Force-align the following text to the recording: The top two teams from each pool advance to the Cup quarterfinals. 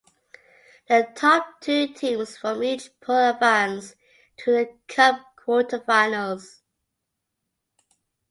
The 0.87 1.11
top 1.13 1.59
two 1.61 1.89
teams 1.89 2.35
from 2.35 2.63
each 2.63 2.89
pool 3.01 3.29
advance 3.29 3.93
to 4.37 4.51
the 4.51 4.75
Cup 4.87 5.21
quarterfinals. 5.45 6.61